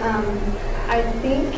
[0.00, 0.24] Um,
[0.88, 1.54] I think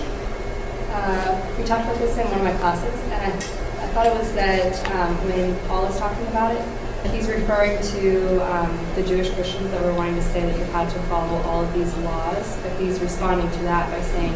[0.90, 4.14] uh, we talked about this in one of my classes, and I, I thought it
[4.14, 9.30] was that um, when Paul is talking about it, he's referring to um, the Jewish
[9.30, 12.56] Christians that were wanting to say that you had to follow all of these laws,
[12.62, 14.32] but he's responding to that by saying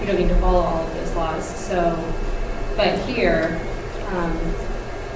[0.00, 1.44] you don't need to follow all of those laws.
[1.44, 1.96] So,
[2.76, 3.60] but here,
[4.08, 4.38] um,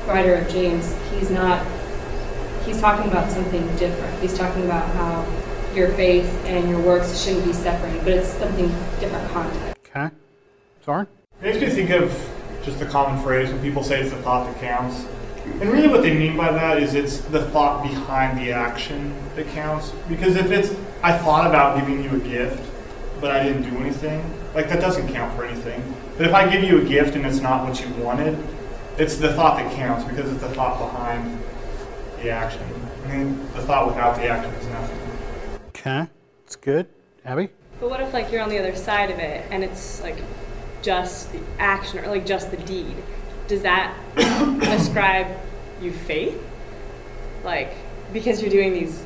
[0.07, 1.67] writer of James, he's not,
[2.65, 4.19] he's talking about something different.
[4.21, 5.27] He's talking about how
[5.75, 9.79] your faith and your works shouldn't be separated, but it's something different context.
[9.89, 10.09] Okay.
[10.85, 11.07] Sorry?
[11.43, 12.31] It makes me think of
[12.65, 15.07] just the common phrase when people say it's the thought that counts.
[15.61, 19.47] And really what they mean by that is it's the thought behind the action that
[19.49, 19.91] counts.
[20.09, 22.63] Because if it's, I thought about giving you a gift,
[23.21, 24.23] but I didn't do anything,
[24.55, 25.83] like that doesn't count for anything.
[26.19, 28.39] But if I give you a gift and it's not what you wanted,
[28.99, 31.43] it's the thought that counts because it's the thought behind
[32.23, 32.63] the action.
[33.05, 34.99] I mean, the thought without the action is nothing.
[35.69, 36.07] Okay,
[36.45, 36.87] it's good.
[37.25, 37.49] Abby?
[37.81, 40.19] But what if like you're on the other side of it and it's like
[40.83, 42.97] just the action or like just the deed?
[43.49, 43.97] Does that
[44.63, 45.39] ascribe
[45.81, 46.43] you faith?
[47.45, 47.73] Like
[48.13, 49.05] because you're doing these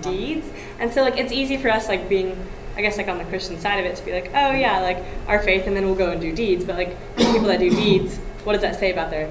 [0.00, 0.48] deeds?
[0.78, 2.36] And so like it's easy for us like being
[2.76, 5.04] I guess like on the Christian side of it to be like, oh yeah, like
[5.28, 6.64] our faith and then we'll go and do deeds.
[6.64, 9.30] But like people that do deeds what does that say about their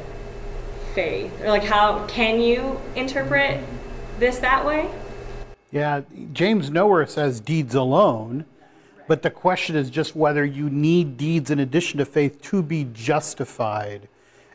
[0.94, 1.42] faith?
[1.42, 3.64] Or like how can you interpret
[4.20, 4.90] this that way?
[5.72, 6.02] Yeah,
[6.34, 8.46] James nowhere says deeds alone,
[9.08, 12.88] but the question is just whether you need deeds in addition to faith to be
[12.94, 14.08] justified.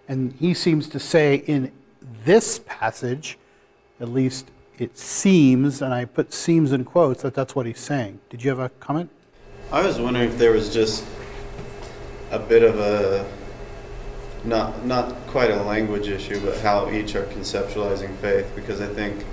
[0.09, 1.71] And he seems to say in
[2.25, 3.38] this passage,
[4.01, 8.21] at least it seems, and I put seems in quotes, that that's what he's saying.
[8.31, 9.11] Did you have a comment?
[9.71, 11.05] I was wondering if there was just
[12.31, 13.31] a bit of a
[14.44, 18.51] not not quite a language issue, but how each are conceptualizing faith.
[18.55, 19.25] Because I think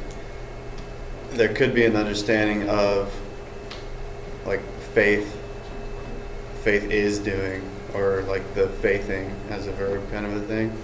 [1.31, 3.13] there could be an understanding of
[4.45, 4.61] like
[4.93, 5.41] faith.
[6.63, 7.61] Faith is doing,
[7.95, 10.75] or like the faithing as a verb kind of a thing.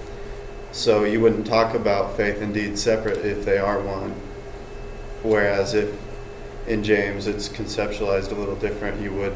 [0.71, 4.11] So you wouldn't talk about faith and deeds separate if they are one.
[5.21, 5.93] Whereas if
[6.67, 9.35] in James it's conceptualized a little different, you would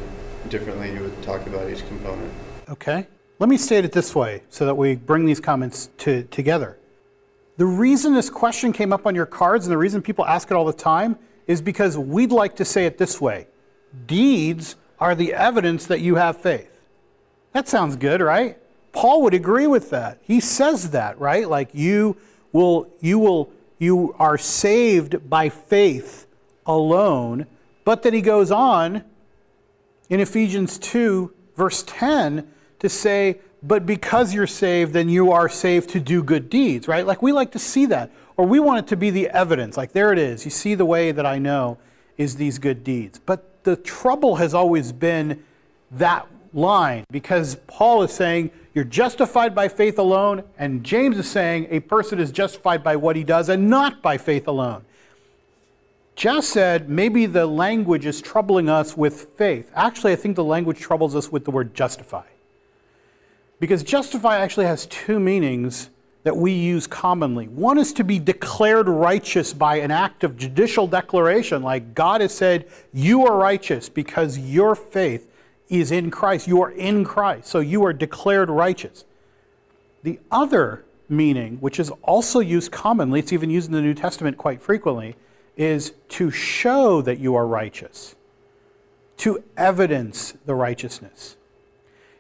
[0.50, 2.32] differently you would talk about each component.
[2.70, 3.08] Okay.
[3.38, 6.78] Let me state it this way so that we bring these comments to, together.
[7.58, 10.54] The reason this question came up on your cards and the reason people ask it
[10.54, 13.48] all the time is because we'd like to say it this way
[14.08, 16.75] Deeds are the evidence that you have faith.
[17.56, 18.58] That sounds good, right?
[18.92, 20.18] Paul would agree with that.
[20.22, 21.50] He says that, right?
[21.50, 22.18] Like you
[22.52, 26.28] will you will you are saved by faith
[26.66, 27.46] alone,
[27.86, 29.06] but then he goes on
[30.10, 32.46] in Ephesians 2 verse 10
[32.80, 37.08] to say but because you're saved, then you are saved to do good deeds, right?
[37.08, 38.12] Like we like to see that.
[38.36, 39.78] Or we want it to be the evidence.
[39.78, 40.44] Like there it is.
[40.44, 41.78] You see the way that I know
[42.18, 43.18] is these good deeds.
[43.18, 45.42] But the trouble has always been
[45.92, 51.68] that line because Paul is saying you're justified by faith alone, and James is saying
[51.70, 54.84] a person is justified by what he does and not by faith alone.
[56.16, 59.72] Jess said maybe the language is troubling us with faith.
[59.76, 62.24] Actually, I think the language troubles us with the word justify.
[63.60, 65.90] Because justify actually has two meanings
[66.24, 67.48] that we use commonly.
[67.48, 72.34] One is to be declared righteous by an act of judicial declaration, like God has
[72.34, 75.30] said, You are righteous because your faith
[75.70, 76.48] is in Christ.
[76.48, 79.06] You are in Christ, so you are declared righteous.
[80.04, 84.38] The other meaning, which is also used commonly, it's even used in the New Testament
[84.38, 85.16] quite frequently,
[85.58, 88.16] is to show that you are righteous,
[89.18, 91.38] to evidence the righteousness.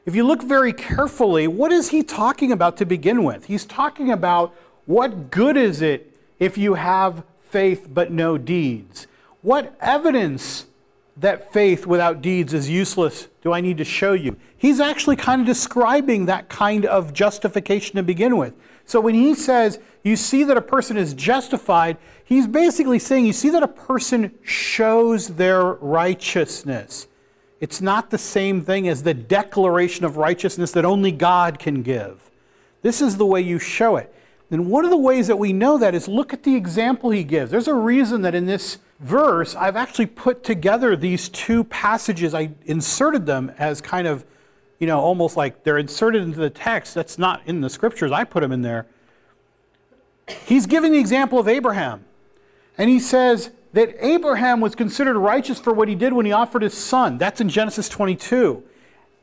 [0.05, 3.45] If you look very carefully, what is he talking about to begin with?
[3.45, 4.53] He's talking about
[4.85, 9.07] what good is it if you have faith but no deeds?
[9.41, 10.67] What evidence
[11.17, 14.37] that faith without deeds is useless do I need to show you?
[14.57, 18.55] He's actually kind of describing that kind of justification to begin with.
[18.85, 23.33] So when he says, you see that a person is justified, he's basically saying, you
[23.33, 27.07] see that a person shows their righteousness.
[27.59, 32.31] It's not the same thing as the declaration of righteousness that only God can give.
[32.81, 34.11] This is the way you show it.
[34.49, 37.23] And one of the ways that we know that is look at the example he
[37.23, 37.51] gives.
[37.51, 42.33] There's a reason that in this verse, I've actually put together these two passages.
[42.33, 44.25] I inserted them as kind of,
[44.79, 46.93] you know, almost like they're inserted into the text.
[46.93, 48.11] That's not in the scriptures.
[48.11, 48.85] I put them in there.
[50.45, 52.05] He's giving the example of Abraham.
[52.77, 56.61] And he says, that Abraham was considered righteous for what he did when he offered
[56.61, 57.17] his son.
[57.17, 58.63] That's in Genesis 22.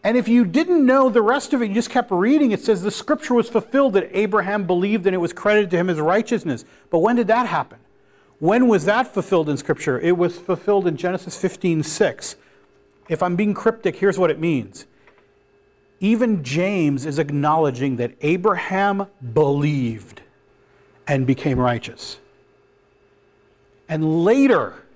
[0.04, 2.82] And if you didn't know the rest of it, you just kept reading, it says
[2.82, 6.66] the scripture was fulfilled that Abraham believed and it was credited to him as righteousness.
[6.90, 7.78] But when did that happen?
[8.42, 10.00] When was that fulfilled in scripture?
[10.00, 12.34] It was fulfilled in Genesis 15 6.
[13.08, 14.86] If I'm being cryptic, here's what it means.
[16.00, 20.22] Even James is acknowledging that Abraham believed
[21.06, 22.18] and became righteous.
[23.88, 24.86] And later,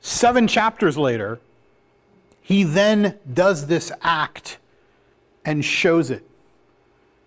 [0.00, 1.40] seven chapters later,
[2.40, 4.56] he then does this act
[5.44, 6.26] and shows it.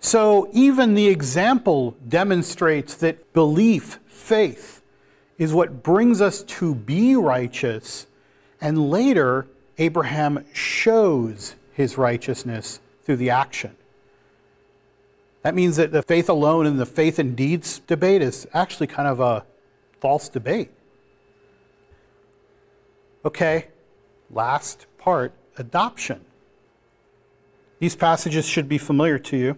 [0.06, 4.84] So even the example demonstrates that belief, faith,
[5.40, 8.06] is what brings us to be righteous.
[8.62, 9.48] And later,
[9.80, 13.76] Abraham shows his righteousness through the action.
[15.42, 19.08] That means that the faith alone and the faith and deeds debate is actually kind
[19.08, 19.44] of a
[20.02, 20.70] false debate.
[23.26, 23.70] Okay,
[24.30, 26.24] last part adoption.
[27.80, 29.58] These passages should be familiar to you.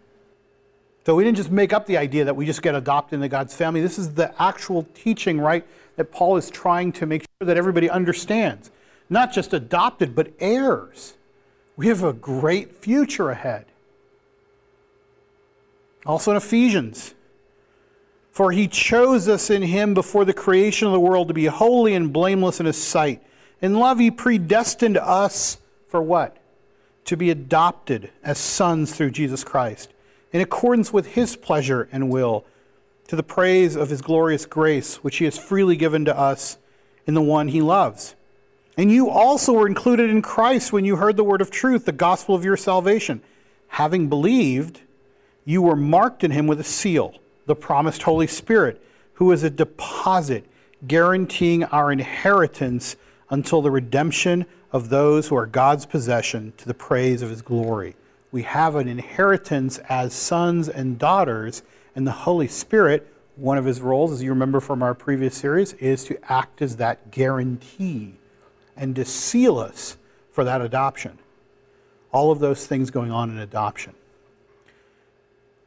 [1.05, 3.55] So we didn't just make up the idea that we just get adopted into God's
[3.55, 3.81] family.
[3.81, 7.89] This is the actual teaching, right, that Paul is trying to make sure that everybody
[7.89, 8.71] understands.
[9.09, 11.15] Not just adopted, but heirs.
[11.75, 13.65] We have a great future ahead.
[16.05, 17.15] Also in Ephesians
[18.31, 21.93] for he chose us in him before the creation of the world to be holy
[21.93, 23.21] and blameless in his sight.
[23.61, 26.37] In love, he predestined us for what?
[27.05, 29.93] To be adopted as sons through Jesus Christ,
[30.31, 32.45] in accordance with his pleasure and will,
[33.07, 36.57] to the praise of his glorious grace, which he has freely given to us
[37.05, 38.15] in the one he loves.
[38.77, 41.91] And you also were included in Christ when you heard the word of truth, the
[41.91, 43.21] gospel of your salvation.
[43.67, 44.81] Having believed,
[45.43, 47.15] you were marked in him with a seal,
[47.45, 48.81] the promised Holy Spirit,
[49.15, 50.45] who is a deposit
[50.87, 52.95] guaranteeing our inheritance
[53.29, 57.95] until the redemption of those who are God's possession to the praise of his glory.
[58.31, 61.63] We have an inheritance as sons and daughters,
[61.95, 65.73] and the Holy Spirit, one of his roles, as you remember from our previous series,
[65.73, 68.13] is to act as that guarantee
[68.77, 69.97] and to seal us
[70.31, 71.17] for that adoption.
[72.13, 73.93] All of those things going on in adoption.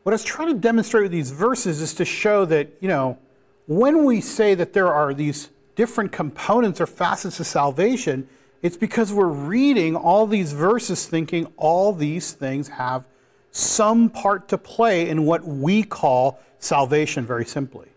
[0.03, 3.19] What I was trying to demonstrate with these verses is to show that, you know,
[3.67, 8.29] when we say that there are these different components or facets of salvation,
[8.65, 13.05] it's because we're reading all these verses thinking all these things have
[13.51, 17.89] some part to play in what we call salvation, very simply.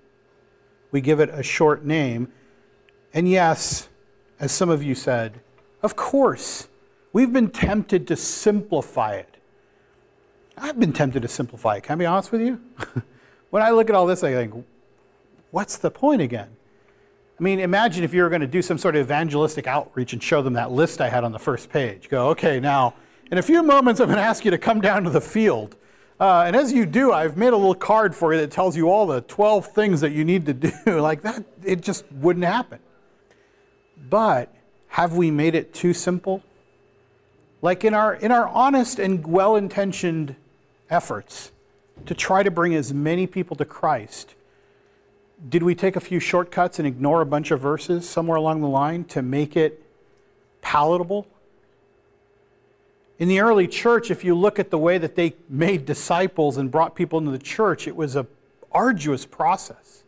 [0.91, 2.33] We give it a short name.
[3.13, 3.87] And yes,
[4.41, 5.39] as some of you said,
[5.83, 6.67] of course,
[7.13, 9.37] we've been tempted to simplify it.
[10.57, 11.83] I've been tempted to simplify it.
[11.83, 12.59] Can I be honest with you?
[13.51, 14.65] when I look at all this, I think,
[15.51, 16.56] what's the point again?
[17.39, 20.23] I mean, imagine if you were going to do some sort of evangelistic outreach and
[20.23, 22.09] show them that list I had on the first page.
[22.09, 22.95] Go, okay, now,
[23.31, 25.75] in a few moments, I'm going to ask you to come down to the field.
[26.19, 28.89] Uh, and as you do, I've made a little card for you that tells you
[28.89, 30.53] all the 12 things that you need to
[30.85, 30.99] do.
[30.99, 32.79] like that, it just wouldn't happen.
[34.09, 34.51] But
[34.87, 36.41] have we made it too simple?
[37.61, 40.35] Like in our, in our honest and well intentioned
[40.89, 41.51] efforts
[42.07, 44.33] to try to bring as many people to Christ,
[45.49, 48.67] did we take a few shortcuts and ignore a bunch of verses somewhere along the
[48.67, 49.83] line to make it
[50.61, 51.27] palatable?
[53.19, 56.69] In the early church, if you look at the way that they made disciples and
[56.69, 58.27] brought people into the church, it was an
[58.71, 60.03] arduous process.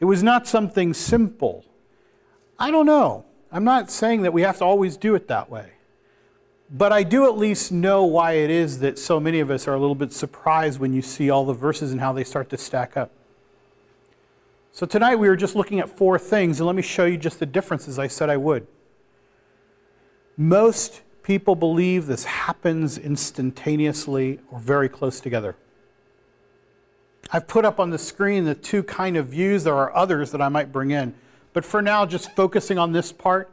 [0.00, 1.64] It was not something simple.
[2.58, 3.24] I don't know.
[3.50, 5.72] I'm not saying that we have to always do it that way.
[6.70, 9.74] But I do at least know why it is that so many of us are
[9.74, 12.58] a little bit surprised when you see all the verses and how they start to
[12.58, 13.10] stack up.
[14.78, 17.40] So tonight we were just looking at four things, and let me show you just
[17.40, 18.64] the differences I said I would.
[20.36, 25.56] Most people believe this happens instantaneously or very close together.
[27.32, 29.64] I've put up on the screen the two kind of views.
[29.64, 31.12] There are others that I might bring in.
[31.52, 33.50] But for now, just focusing on this part,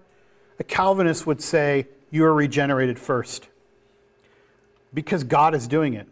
[0.59, 3.49] a Calvinist would say you are regenerated first
[4.93, 6.07] because God is doing it.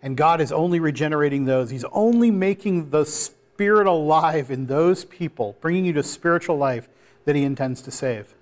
[0.00, 1.70] And God is only regenerating those.
[1.70, 3.04] He's only making the
[3.58, 6.88] Spirit alive in those people, bringing you to spiritual life
[7.24, 8.32] that He intends to save.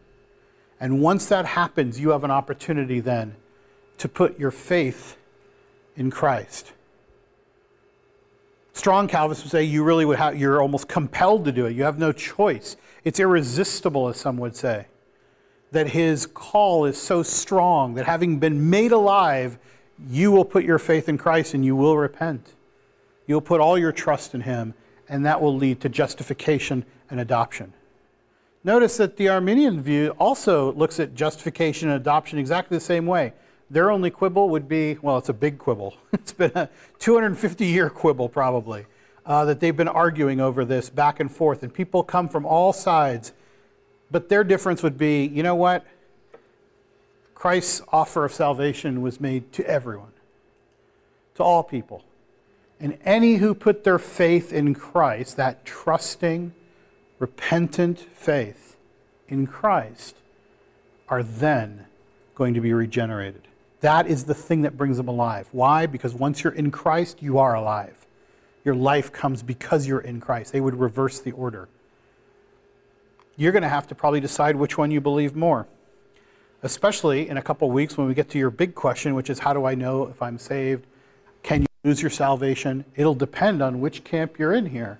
[0.78, 3.34] And once that happens, you have an opportunity then
[3.96, 5.16] to put your faith
[5.96, 6.72] in Christ.
[8.74, 11.74] Strong Calvinists would say you really would have, you're almost compelled to do it.
[11.74, 12.76] You have no choice.
[13.02, 14.84] It's irresistible, as some would say.
[15.70, 19.56] That his call is so strong that having been made alive,
[20.10, 22.52] you will put your faith in Christ and you will repent.
[23.26, 24.74] You'll put all your trust in him
[25.08, 27.72] and that will lead to justification and adoption.
[28.64, 33.32] Notice that the Arminian view also looks at justification and adoption exactly the same way.
[33.70, 35.96] Their only quibble would be well, it's a big quibble.
[36.12, 38.86] It's been a 250 year quibble, probably,
[39.24, 42.72] uh, that they've been arguing over this back and forth, and people come from all
[42.72, 43.32] sides.
[44.10, 45.86] But their difference would be you know what?
[47.36, 50.12] Christ's offer of salvation was made to everyone,
[51.36, 52.02] to all people.
[52.78, 56.52] And any who put their faith in Christ, that trusting,
[57.18, 58.76] repentant faith
[59.28, 60.16] in Christ,
[61.08, 61.86] are then
[62.34, 63.48] going to be regenerated.
[63.80, 65.48] That is the thing that brings them alive.
[65.52, 65.86] Why?
[65.86, 68.06] Because once you're in Christ, you are alive.
[68.64, 70.52] Your life comes because you're in Christ.
[70.52, 71.68] They would reverse the order.
[73.36, 75.66] You're going to have to probably decide which one you believe more,
[76.62, 79.52] especially in a couple weeks when we get to your big question, which is how
[79.52, 80.86] do I know if I'm saved?
[81.86, 82.84] Lose your salvation?
[82.96, 84.98] It'll depend on which camp you're in here.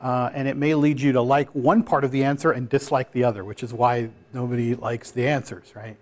[0.00, 3.12] Uh, and it may lead you to like one part of the answer and dislike
[3.12, 5.96] the other, which is why nobody likes the answers, right?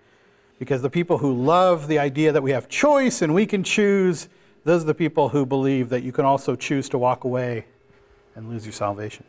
[0.57, 4.27] Because the people who love the idea that we have choice and we can choose,
[4.63, 7.65] those are the people who believe that you can also choose to walk away
[8.33, 9.23] and lose your salvation.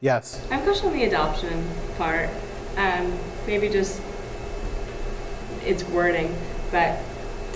[0.00, 0.46] Yes?
[0.48, 2.30] I'm questioning the adoption part.
[2.76, 4.00] Um, maybe just
[5.64, 6.36] its wording,
[6.70, 7.00] but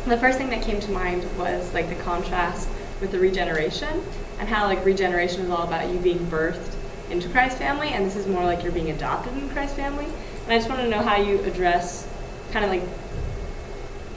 [0.08, 2.68] the first thing that came to mind was like the contrast
[3.00, 4.02] with the regeneration
[4.38, 6.74] and how like regeneration is all about you being birthed
[7.10, 10.04] into Christ's family, and this is more like you're being adopted into Christ's family.
[10.04, 12.08] And I just want to know how you address
[12.52, 12.82] kind of like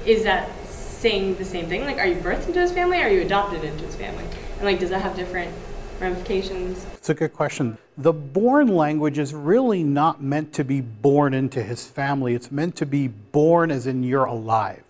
[0.06, 1.82] is that saying the same thing?
[1.82, 3.00] Like, are you birthed into his family?
[3.00, 4.24] Or are you adopted into his family?
[4.58, 5.54] And like, does that have different
[6.00, 6.86] ramifications?
[6.94, 7.78] It's a good question.
[7.98, 12.34] The born language is really not meant to be born into his family.
[12.34, 14.84] It's meant to be born as in you're alive.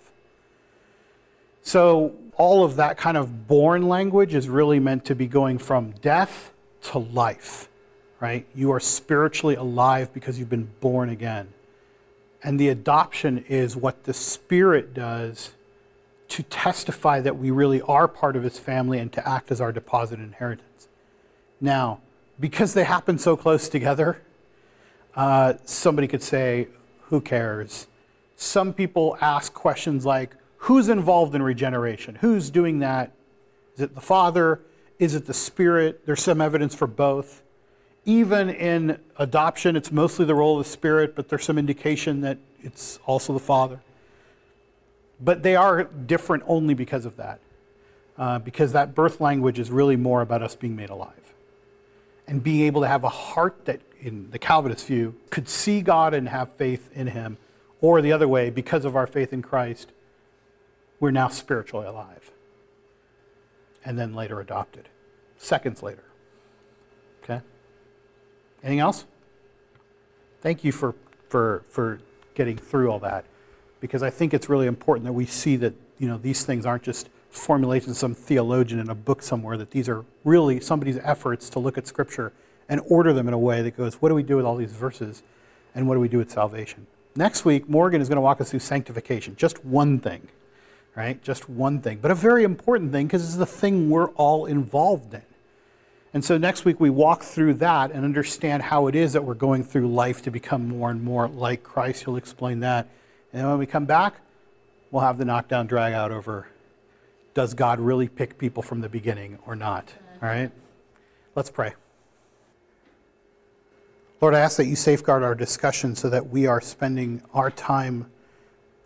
[1.64, 5.92] So, all of that kind of born language is really meant to be going from
[6.02, 6.52] death
[6.84, 7.70] to life,
[8.20, 8.48] right?
[8.56, 11.50] You are spiritually alive because you've been born again.
[12.44, 15.54] And the adoption is what the Spirit does
[16.30, 19.72] to testify that we really are part of his family and to act as our
[19.72, 20.88] deposit inheritance.
[21.60, 22.00] Now,
[22.40, 24.22] because they happen so close together,
[25.16, 26.70] uh, somebody could say,
[27.10, 27.88] Who cares?
[28.36, 30.36] Some people ask questions like,
[30.66, 32.16] Who's involved in regeneration?
[32.22, 33.14] Who's doing that?
[33.76, 34.62] Is it the Father?
[35.00, 36.06] Is it the Spirit?
[36.06, 37.42] There's some evidence for both.
[38.06, 42.38] Even in adoption, it's mostly the role of the Spirit, but there's some indication that
[42.62, 43.82] it's also the Father.
[45.20, 47.40] But they are different only because of that,
[48.20, 51.34] uh, because that birth language is really more about us being made alive
[52.28, 56.14] and being able to have a heart that, in the Calvinist view, could see God
[56.14, 57.38] and have faith in Him.
[57.82, 59.92] Or the other way, because of our faith in Christ,
[61.02, 62.32] we're now spiritually alive.
[63.84, 64.88] And then later adopted,
[65.38, 66.04] seconds later.
[67.24, 67.42] Okay?
[68.64, 69.06] Anything else?
[70.40, 70.96] Thank you for,
[71.28, 72.00] for, for
[72.36, 73.26] getting through all that
[73.82, 76.84] because I think it's really important that we see that you know, these things aren't
[76.84, 81.50] just formulations of some theologian in a book somewhere, that these are really somebody's efforts
[81.50, 82.32] to look at Scripture
[82.70, 84.72] and order them in a way that goes, what do we do with all these
[84.72, 85.24] verses
[85.74, 86.86] and what do we do with salvation?
[87.16, 90.28] Next week, Morgan is going to walk us through sanctification, just one thing,
[90.96, 91.22] right?
[91.24, 95.14] Just one thing, but a very important thing because it's the thing we're all involved
[95.14, 95.24] in.
[96.14, 99.34] And so next week we walk through that and understand how it is that we're
[99.34, 102.04] going through life to become more and more like Christ.
[102.04, 102.90] He'll explain that.
[103.32, 104.16] And when we come back,
[104.92, 106.48] we'll have the knockdown drag out over
[107.34, 109.94] does God really pick people from the beginning or not?
[110.22, 110.52] All right?
[111.36, 111.74] Let's pray.
[114.20, 118.12] Lord, I ask that you safeguard our discussion so that we are spending our time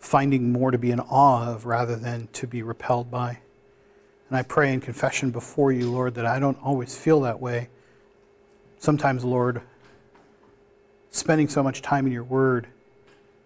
[0.06, 3.40] finding more to be in awe of rather than to be repelled by.
[4.30, 7.70] And I pray in confession before you, Lord, that I don't always feel that way.
[8.78, 9.62] Sometimes, Lord,
[11.10, 12.68] spending so much time in your word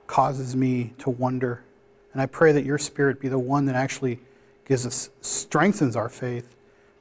[0.05, 1.63] causes me to wonder.
[2.11, 4.19] And I pray that your spirit be the one that actually
[4.65, 6.55] gives us, strengthens our faith,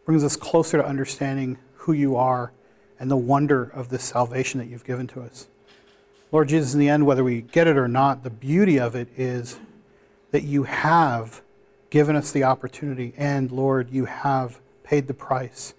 [0.07, 2.53] brings us closer to understanding who you are
[3.01, 5.49] and the wonder of this salvation that you've given to us.
[6.31, 9.09] Lord Jesus, in the end, whether we get it or not, the beauty of it
[9.17, 9.59] is
[10.31, 11.41] that you have
[11.89, 15.73] given us the opportunity, and Lord, you have paid the price,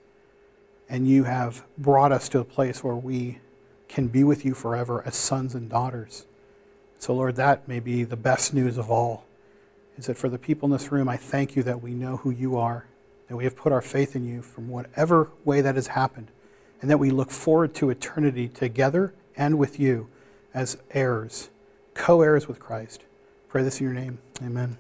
[0.90, 3.38] and you have brought us to a place where we
[3.88, 6.26] can be with you forever as sons and daughters.
[6.98, 9.26] So, Lord, that may be the best news of all.
[9.98, 12.32] Is that for the people in this room, I thank you that we know who
[12.32, 12.88] you are,
[13.28, 16.30] that we have put our faith in you from whatever way that has happened,
[16.82, 20.10] and that we look forward to eternity together and with you
[20.54, 21.50] as heirs,
[21.94, 23.04] co heirs with Christ.
[23.48, 24.20] Pray this in your name.
[24.42, 24.78] Amen.